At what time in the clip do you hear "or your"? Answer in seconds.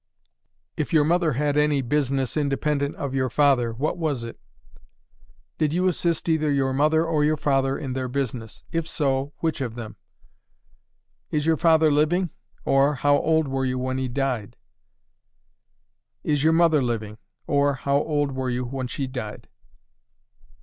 7.05-7.37